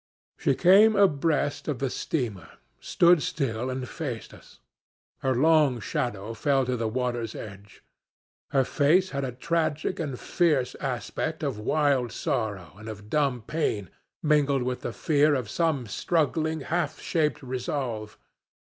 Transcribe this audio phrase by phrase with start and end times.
[0.39, 4.59] "She came abreast of the steamer, stood still, and faced us.
[5.19, 7.83] Her long shadow fell to the water's edge.
[8.49, 13.91] Her face had a tragic and fierce aspect of wild sorrow and of dumb pain
[14.23, 18.17] mingled with the fear of some struggling, half shaped resolve.